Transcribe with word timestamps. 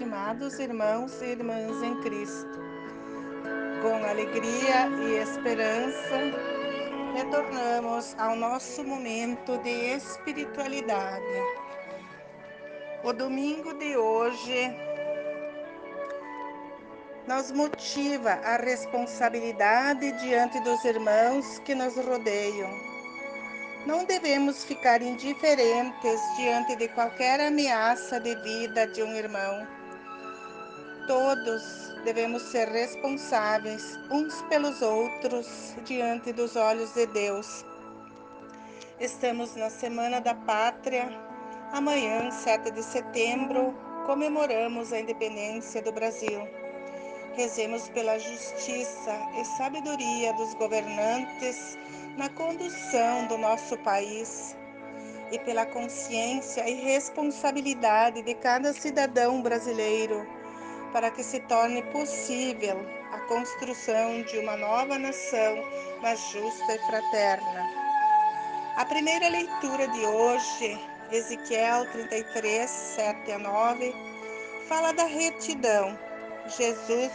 estimados 0.00 0.58
irmãos 0.58 1.20
e 1.20 1.26
irmãs 1.26 1.82
em 1.82 2.00
Cristo. 2.00 2.58
Com 3.82 4.02
alegria 4.02 4.88
e 4.98 5.18
esperança, 5.18 6.16
retornamos 7.14 8.16
ao 8.18 8.34
nosso 8.34 8.82
momento 8.82 9.58
de 9.58 9.68
espiritualidade. 9.68 11.42
O 13.04 13.12
domingo 13.12 13.74
de 13.74 13.94
hoje 13.94 14.74
nos 17.28 17.52
motiva 17.52 18.30
a 18.42 18.56
responsabilidade 18.56 20.12
diante 20.12 20.58
dos 20.60 20.82
irmãos 20.82 21.58
que 21.58 21.74
nos 21.74 21.94
rodeiam 21.94 22.70
não 23.86 24.04
devemos 24.04 24.62
ficar 24.62 25.00
indiferentes 25.00 26.20
diante 26.36 26.76
de 26.76 26.86
qualquer 26.88 27.40
ameaça 27.40 28.20
de 28.20 28.34
vida 28.42 28.86
de 28.88 29.02
um 29.02 29.14
irmão. 29.14 29.79
Todos 31.10 31.92
devemos 32.04 32.40
ser 32.40 32.68
responsáveis 32.68 33.98
uns 34.12 34.42
pelos 34.42 34.80
outros 34.80 35.74
diante 35.84 36.32
dos 36.32 36.54
olhos 36.54 36.94
de 36.94 37.04
Deus. 37.06 37.66
Estamos 39.00 39.56
na 39.56 39.68
Semana 39.70 40.20
da 40.20 40.36
Pátria. 40.36 41.08
Amanhã, 41.72 42.30
7 42.30 42.70
de 42.70 42.84
setembro, 42.84 43.74
comemoramos 44.06 44.92
a 44.92 45.00
independência 45.00 45.82
do 45.82 45.90
Brasil. 45.90 46.46
Rezemos 47.34 47.88
pela 47.88 48.16
justiça 48.16 49.12
e 49.40 49.44
sabedoria 49.56 50.32
dos 50.34 50.54
governantes 50.54 51.76
na 52.16 52.28
condução 52.28 53.26
do 53.26 53.36
nosso 53.36 53.76
país 53.78 54.56
e 55.32 55.40
pela 55.40 55.66
consciência 55.66 56.70
e 56.70 56.74
responsabilidade 56.74 58.22
de 58.22 58.34
cada 58.34 58.72
cidadão 58.72 59.42
brasileiro 59.42 60.38
para 60.92 61.10
que 61.10 61.22
se 61.22 61.40
torne 61.40 61.82
possível 61.84 62.84
a 63.12 63.18
construção 63.20 64.22
de 64.22 64.38
uma 64.38 64.56
nova 64.56 64.98
nação 64.98 65.64
mais 66.02 66.20
justa 66.30 66.74
e 66.74 66.78
fraterna. 66.78 67.70
A 68.76 68.84
primeira 68.84 69.28
leitura 69.28 69.88
de 69.88 70.06
hoje, 70.06 70.80
Ezequiel 71.10 71.90
33, 71.92 72.70
7 72.70 73.32
a 73.32 73.38
9, 73.38 73.94
fala 74.68 74.92
da 74.92 75.04
retidão. 75.04 75.98
Jesus 76.56 77.12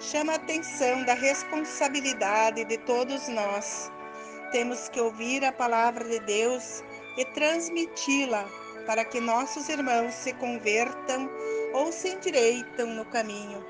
chama 0.00 0.32
a 0.32 0.36
atenção 0.36 1.04
da 1.04 1.14
responsabilidade 1.14 2.64
de 2.64 2.76
todos 2.78 3.28
nós 3.28 3.90
temos 4.52 4.88
que 4.88 5.00
ouvir 5.00 5.44
a 5.44 5.52
palavra 5.52 6.04
de 6.04 6.20
Deus 6.20 6.82
e 7.16 7.24
transmiti-la 7.26 8.48
para 8.86 9.04
que 9.04 9.20
nossos 9.20 9.68
irmãos 9.68 10.14
se 10.14 10.32
convertam 10.34 11.28
ou 11.76 11.92
se 11.92 12.08
endireitam 12.08 12.86
no 12.86 13.04
caminho. 13.04 13.62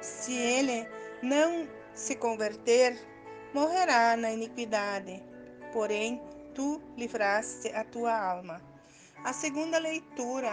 Se 0.00 0.32
ele 0.32 0.88
não 1.22 1.68
se 1.92 2.16
converter, 2.16 2.98
morrerá 3.52 4.16
na 4.16 4.32
iniquidade. 4.32 5.22
Porém, 5.74 6.22
tu 6.54 6.80
livraste 6.96 7.68
a 7.74 7.84
tua 7.84 8.18
alma. 8.18 8.62
A 9.24 9.32
segunda 9.34 9.78
leitura 9.78 10.52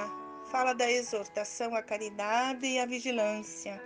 fala 0.52 0.74
da 0.74 0.92
exortação 0.92 1.74
à 1.74 1.82
caridade 1.82 2.68
e 2.68 2.78
à 2.78 2.86
vigilância. 2.86 3.82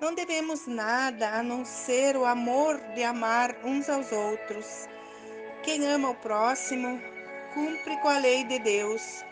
Não 0.00 0.14
devemos 0.14 0.66
nada 0.66 1.28
a 1.28 1.42
não 1.42 1.66
ser 1.66 2.16
o 2.16 2.24
amor 2.24 2.80
de 2.94 3.04
amar 3.04 3.54
uns 3.62 3.90
aos 3.90 4.10
outros. 4.10 4.88
Quem 5.62 5.86
ama 5.86 6.10
o 6.10 6.14
próximo, 6.14 6.98
cumpre 7.52 8.00
com 8.00 8.08
a 8.08 8.16
lei 8.16 8.42
de 8.44 8.58
Deus. 8.58 9.22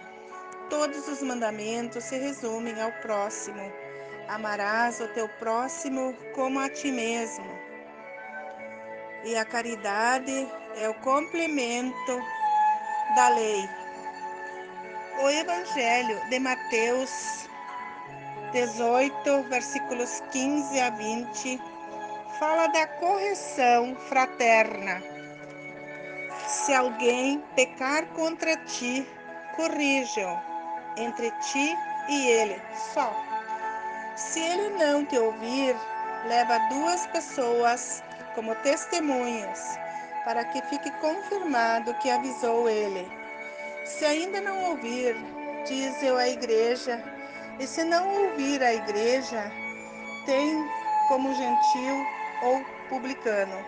Todos 0.70 1.08
os 1.08 1.22
mandamentos 1.22 2.05
se 2.05 2.19
resumem 2.19 2.80
ao 2.80 2.92
próximo. 3.00 3.72
Amarás 4.28 5.00
o 5.00 5.09
teu 5.09 5.26
próximo 5.38 6.15
como 6.34 6.60
a 6.60 6.69
ti 6.69 6.92
mesmo. 6.92 7.47
E 9.25 9.34
a 9.34 9.47
caridade 9.47 10.47
é 10.76 10.88
o 10.88 10.94
complemento 10.94 12.20
da 13.16 13.31
lei. 13.31 13.66
O 15.22 15.31
Evangelho 15.31 16.28
de 16.28 16.38
Mateus 16.38 17.48
18, 18.53 19.42
versículos 19.44 20.22
15 20.31 20.81
a 20.81 20.91
20, 20.91 21.62
fala 22.38 22.66
da 22.66 22.87
correção 22.87 23.97
fraterna. 24.09 25.03
Se 26.47 26.75
alguém 26.75 27.42
pecar 27.56 28.06
contra 28.09 28.54
ti, 28.59 29.06
corrija-o 29.56 30.57
entre 30.98 31.31
ti 31.41 31.76
e 32.09 32.26
ele 32.28 32.60
só. 32.92 33.12
Se 34.16 34.41
ele 34.41 34.70
não 34.70 35.04
te 35.04 35.16
ouvir, 35.19 35.76
leva 36.26 36.59
duas 36.70 37.06
pessoas 37.06 38.03
como 38.34 38.54
testemunhas, 38.56 39.78
para 40.25 40.44
que 40.44 40.60
fique 40.62 40.91
confirmado 41.00 41.94
que 41.94 42.10
avisou 42.10 42.69
ele. 42.69 43.09
Se 43.84 44.04
ainda 44.04 44.41
não 44.41 44.70
ouvir, 44.70 45.16
diz 45.66 46.03
eu 46.03 46.16
à 46.16 46.28
igreja, 46.28 47.03
e 47.59 47.66
se 47.66 47.84
não 47.84 48.09
ouvir 48.25 48.62
a 48.62 48.75
igreja, 48.75 49.50
tem 50.26 50.69
como 51.09 51.34
gentil 51.34 52.06
ou 52.42 52.65
publicano. 52.88 53.65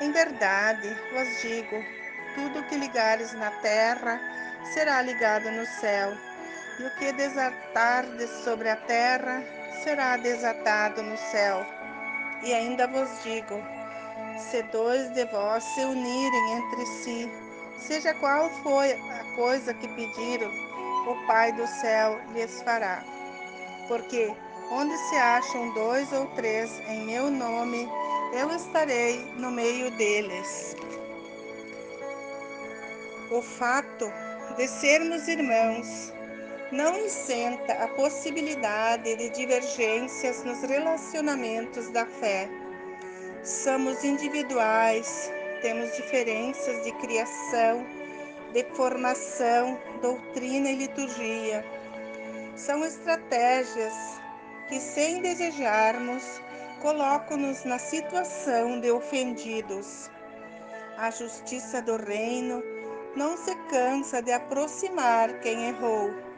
Em 0.00 0.10
verdade, 0.10 0.88
vos 1.12 1.42
digo: 1.42 1.84
tudo 2.34 2.64
que 2.64 2.76
ligares 2.76 3.32
na 3.34 3.50
terra 3.60 4.20
será 4.72 5.02
ligado 5.02 5.50
no 5.50 5.66
céu, 5.66 6.12
e 6.78 6.84
o 6.84 6.90
que 6.96 7.12
desatardes 7.12 8.30
sobre 8.42 8.68
a 8.68 8.76
terra 8.76 9.42
será 9.82 10.16
desatado 10.16 11.02
no 11.02 11.16
céu. 11.16 11.64
E 12.42 12.52
ainda 12.52 12.86
vos 12.86 13.08
digo: 13.22 13.62
se 14.38 14.62
dois 14.64 15.12
de 15.14 15.24
vós 15.26 15.62
se 15.62 15.80
unirem 15.80 16.52
entre 16.52 16.86
si, 16.86 17.30
seja 17.78 18.14
qual 18.14 18.50
for 18.62 18.84
a 18.84 19.36
coisa 19.36 19.72
que 19.74 19.88
pediram, 19.88 20.50
o 21.06 21.26
Pai 21.26 21.52
do 21.52 21.66
céu 21.66 22.18
lhes 22.32 22.62
fará. 22.62 23.02
Porque 23.88 24.34
onde 24.70 24.96
se 25.08 25.16
acham 25.16 25.72
dois 25.74 26.12
ou 26.12 26.26
três 26.34 26.80
em 26.88 27.04
meu 27.04 27.30
nome, 27.30 27.88
eu 28.32 28.50
estarei 28.50 29.24
no 29.36 29.50
meio 29.50 29.90
deles. 29.92 30.76
O 33.30 33.40
fato 33.42 34.10
de 34.56 34.66
sermos 34.66 35.28
irmãos 35.28 36.12
não 36.74 36.98
isenta 36.98 37.72
a 37.74 37.86
possibilidade 37.86 39.14
de 39.14 39.28
divergências 39.30 40.42
nos 40.42 40.60
relacionamentos 40.62 41.88
da 41.90 42.04
fé. 42.04 42.48
Somos 43.44 44.02
individuais, 44.02 45.30
temos 45.62 45.94
diferenças 45.94 46.82
de 46.82 46.90
criação, 46.94 47.86
de 48.52 48.64
formação, 48.74 49.78
doutrina 50.02 50.68
e 50.68 50.74
liturgia. 50.74 51.64
São 52.56 52.84
estratégias 52.84 53.94
que, 54.68 54.80
sem 54.80 55.22
desejarmos, 55.22 56.42
colocam-nos 56.82 57.64
na 57.64 57.78
situação 57.78 58.80
de 58.80 58.90
ofendidos. 58.90 60.10
A 60.98 61.08
justiça 61.12 61.80
do 61.80 61.96
reino 61.96 62.64
não 63.14 63.36
se 63.36 63.54
cansa 63.68 64.20
de 64.20 64.32
aproximar 64.32 65.38
quem 65.38 65.68
errou. 65.68 66.33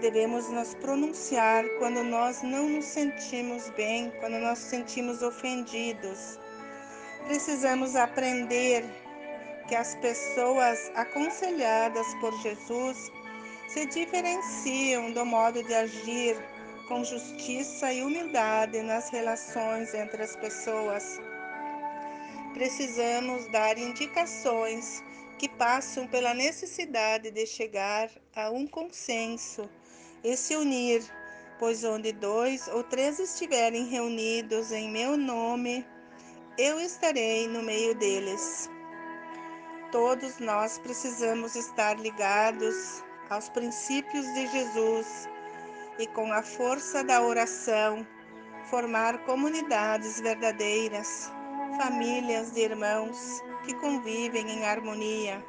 Devemos 0.00 0.48
nos 0.48 0.74
pronunciar 0.76 1.62
quando 1.78 2.02
nós 2.02 2.42
não 2.42 2.66
nos 2.70 2.86
sentimos 2.86 3.68
bem, 3.76 4.10
quando 4.18 4.38
nós 4.38 4.58
nos 4.60 4.70
sentimos 4.70 5.22
ofendidos. 5.22 6.38
Precisamos 7.26 7.94
aprender 7.94 8.82
que 9.68 9.74
as 9.74 9.94
pessoas 9.96 10.90
aconselhadas 10.94 12.06
por 12.14 12.32
Jesus 12.40 13.12
se 13.68 13.84
diferenciam 13.84 15.12
do 15.12 15.26
modo 15.26 15.62
de 15.62 15.74
agir 15.74 16.34
com 16.88 17.04
justiça 17.04 17.92
e 17.92 18.02
humildade 18.02 18.80
nas 18.80 19.10
relações 19.10 19.92
entre 19.92 20.22
as 20.22 20.34
pessoas. 20.34 21.20
Precisamos 22.54 23.46
dar 23.52 23.76
indicações 23.76 25.04
que 25.38 25.46
passam 25.46 26.06
pela 26.06 26.32
necessidade 26.32 27.30
de 27.30 27.46
chegar 27.46 28.10
a 28.34 28.50
um 28.50 28.66
consenso 28.66 29.68
e 30.22 30.36
se 30.36 30.54
unir, 30.54 31.02
pois 31.58 31.84
onde 31.84 32.12
dois 32.12 32.68
ou 32.68 32.82
três 32.84 33.18
estiverem 33.18 33.86
reunidos 33.86 34.72
em 34.72 34.90
meu 34.90 35.16
nome, 35.16 35.86
eu 36.58 36.80
estarei 36.80 37.48
no 37.48 37.62
meio 37.62 37.94
deles. 37.94 38.68
Todos 39.90 40.38
nós 40.38 40.78
precisamos 40.78 41.56
estar 41.56 41.98
ligados 41.98 43.02
aos 43.28 43.48
princípios 43.48 44.26
de 44.34 44.46
Jesus 44.48 45.28
e, 45.98 46.06
com 46.08 46.32
a 46.32 46.42
força 46.42 47.02
da 47.02 47.22
oração, 47.22 48.06
formar 48.70 49.24
comunidades 49.24 50.20
verdadeiras, 50.20 51.32
famílias 51.76 52.52
de 52.52 52.60
irmãos 52.60 53.42
que 53.64 53.74
convivem 53.74 54.48
em 54.50 54.64
harmonia. 54.64 55.44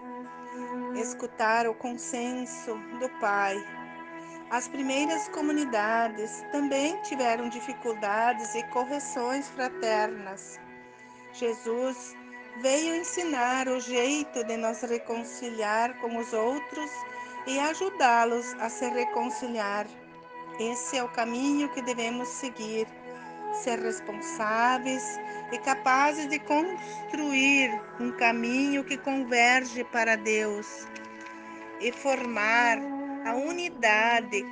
Escutar 0.96 1.68
o 1.68 1.74
consenso 1.74 2.76
do 3.00 3.10
Pai 3.20 3.56
As 4.52 4.68
primeiras 4.68 5.30
comunidades 5.30 6.44
também 6.52 7.02
tiveram 7.04 7.48
dificuldades 7.48 8.54
e 8.54 8.62
correções 8.64 9.48
fraternas. 9.48 10.60
Jesus 11.32 12.18
veio 12.62 12.96
ensinar 12.96 13.70
o 13.70 13.80
jeito 13.80 14.44
de 14.44 14.58
nos 14.58 14.82
reconciliar 14.82 15.98
com 16.02 16.18
os 16.18 16.34
outros 16.34 16.92
e 17.48 17.58
ajudá-los 17.60 18.54
a 18.56 18.68
se 18.68 18.90
reconciliar. 18.90 19.88
Esse 20.60 20.98
é 20.98 21.04
o 21.04 21.08
caminho 21.08 21.70
que 21.70 21.82
devemos 21.82 22.28
seguir, 22.28 22.86
ser 23.54 23.80
responsáveis 23.80 25.18
e 25.54 25.58
capazes 25.60 26.28
de 26.28 26.40
construir 26.40 27.72
um 28.02 28.12
caminho 28.12 28.84
que 28.84 28.98
converge 28.98 29.86
para 29.86 30.18
Deus 30.18 30.86
e 31.80 31.90
formar 31.94 33.01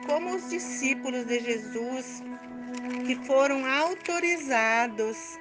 como 0.07 0.35
os 0.35 0.49
discípulos 0.49 1.25
de 1.25 1.39
Jesus 1.39 2.23
que 3.05 3.15
foram 3.27 3.63
autorizados 3.63 5.37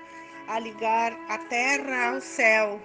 a 0.47 0.59
ligar 0.59 1.13
a 1.29 1.39
terra 1.39 2.11
ao 2.11 2.21
céu, 2.21 2.81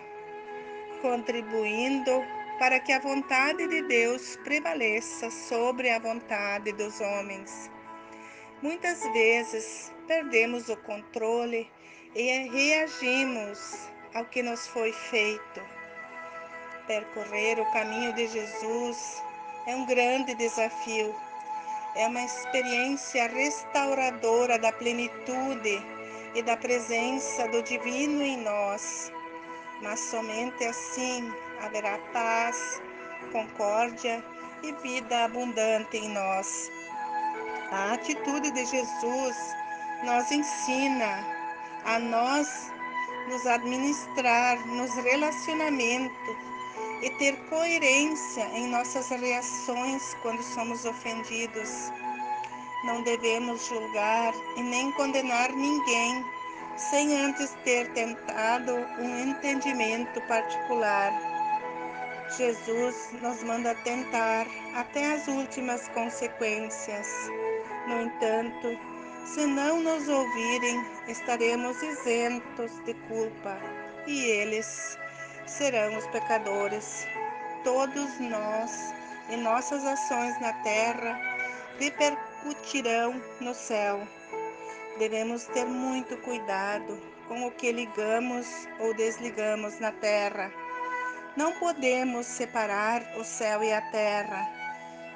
contribuindo 1.01 2.23
para 2.57 2.79
que 2.79 2.93
a 2.93 2.99
vontade 2.99 3.67
de 3.67 3.81
Deus 3.81 4.37
prevaleça 4.45 5.29
sobre 5.29 5.89
a 5.89 5.99
vontade 5.99 6.71
dos 6.71 7.01
homens. 7.01 7.69
Muitas 8.61 9.03
vezes 9.11 9.91
perdemos 10.07 10.69
o 10.69 10.77
controle 10.77 11.69
e 12.15 12.47
reagimos 12.47 13.89
ao 14.13 14.23
que 14.25 14.41
nos 14.41 14.67
foi 14.67 14.93
feito. 14.93 15.61
Percorrer 16.87 17.59
o 17.59 17.71
caminho 17.73 18.13
de 18.13 18.27
Jesus 18.27 19.21
é 19.65 19.75
um 19.75 19.85
grande 19.85 20.35
desafio. 20.35 21.15
É 21.95 22.07
uma 22.07 22.21
experiência 22.21 23.27
restauradora 23.27 24.57
da 24.57 24.71
plenitude 24.71 25.81
e 26.33 26.41
da 26.41 26.57
presença 26.57 27.47
do 27.49 27.61
divino 27.61 28.21
em 28.21 28.37
nós. 28.37 29.11
Mas 29.81 29.99
somente 29.99 30.63
assim 30.65 31.31
haverá 31.61 31.97
paz, 32.11 32.81
concórdia 33.31 34.23
e 34.63 34.71
vida 34.81 35.25
abundante 35.25 35.97
em 35.97 36.09
nós. 36.09 36.71
A 37.71 37.93
atitude 37.93 38.51
de 38.51 38.65
Jesus 38.65 39.37
nos 40.03 40.31
ensina 40.31 41.25
a 41.85 41.99
nós 41.99 42.71
nos 43.27 43.45
administrar 43.47 44.57
nos 44.67 44.93
relacionamentos 44.95 46.52
e 47.03 47.09
ter 47.17 47.35
coerência 47.49 48.45
em 48.55 48.69
nossas 48.69 49.09
reações 49.09 50.15
quando 50.21 50.41
somos 50.41 50.85
ofendidos. 50.85 51.91
Não 52.85 53.01
devemos 53.03 53.67
julgar 53.67 54.33
e 54.55 54.63
nem 54.63 54.89
condenar 54.93 55.51
ninguém 55.51 56.23
sem 56.77 57.13
antes 57.13 57.51
ter 57.65 57.91
tentado 57.91 58.73
um 58.99 59.29
entendimento 59.29 60.21
particular. 60.21 61.11
Jesus 62.37 63.11
nos 63.21 63.43
manda 63.43 63.75
tentar 63.83 64.47
até 64.73 65.13
as 65.13 65.27
últimas 65.27 65.87
consequências. 65.89 67.07
No 67.87 68.01
entanto, 68.01 68.79
se 69.25 69.45
não 69.45 69.81
nos 69.81 70.07
ouvirem, 70.07 70.83
estaremos 71.07 71.81
isentos 71.83 72.71
de 72.85 72.93
culpa 73.07 73.57
e 74.07 74.23
eles 74.23 74.97
serão 75.57 75.97
os 75.97 76.07
pecadores. 76.07 77.07
Todos 77.63 78.19
nós 78.19 78.93
e 79.29 79.37
nossas 79.37 79.85
ações 79.85 80.39
na 80.41 80.51
terra 80.63 81.19
repercutirão 81.79 83.21
no 83.39 83.53
céu. 83.53 84.05
Devemos 84.97 85.45
ter 85.45 85.65
muito 85.65 86.17
cuidado 86.17 86.99
com 87.27 87.47
o 87.47 87.51
que 87.51 87.71
ligamos 87.71 88.47
ou 88.79 88.93
desligamos 88.95 89.79
na 89.79 89.91
terra. 89.91 90.51
Não 91.37 91.53
podemos 91.53 92.25
separar 92.25 93.01
o 93.17 93.23
céu 93.23 93.63
e 93.63 93.71
a 93.71 93.81
terra, 93.91 94.47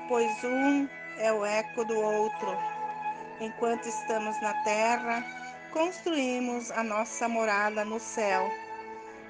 pois 0.08 0.32
um 0.44 0.88
é 1.20 1.32
o 1.32 1.46
eco 1.46 1.84
do 1.84 2.00
outro. 2.00 2.58
Enquanto 3.40 3.88
estamos 3.88 4.40
na 4.42 4.54
terra, 4.64 5.24
construímos 5.72 6.72
a 6.72 6.84
nossa 6.84 7.28
morada 7.28 7.86
no 7.86 8.00
céu. 8.00 8.50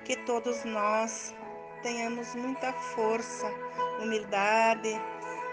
Que 0.07 0.15
todos 0.25 0.63
nós 0.63 1.35
tenhamos 1.83 2.33
muita 2.33 2.71
força, 2.71 3.45
humildade 4.01 4.95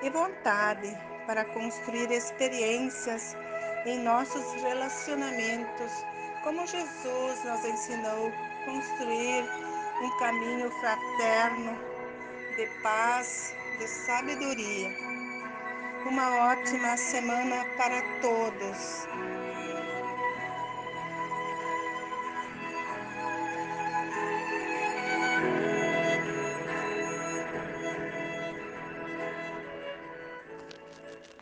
e 0.00 0.08
vontade 0.10 0.96
para 1.26 1.44
construir 1.46 2.08
experiências 2.12 3.36
em 3.84 3.98
nossos 3.98 4.52
relacionamentos, 4.62 5.90
como 6.44 6.64
Jesus 6.68 7.44
nos 7.44 7.64
ensinou 7.64 8.30
construir 8.64 9.44
um 10.00 10.18
caminho 10.18 10.70
fraterno 10.70 11.76
de 12.56 12.66
paz, 12.80 13.56
de 13.80 13.88
sabedoria. 13.88 14.88
Uma 16.06 16.52
ótima 16.52 16.96
semana 16.96 17.64
para 17.76 18.00
todos. 18.20 19.08